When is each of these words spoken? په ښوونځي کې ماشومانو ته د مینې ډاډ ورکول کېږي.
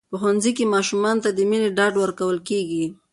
په 0.11 0.15
ښوونځي 0.21 0.51
کې 0.57 0.71
ماشومانو 0.75 1.23
ته 1.25 1.29
د 1.33 1.39
مینې 1.49 1.69
ډاډ 1.77 1.93
ورکول 1.99 2.37
کېږي. 2.49 2.85